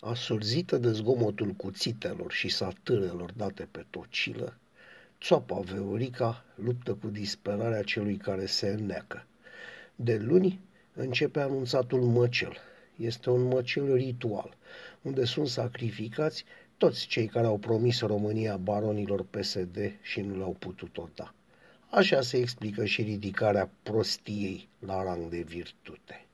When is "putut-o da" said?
20.58-21.34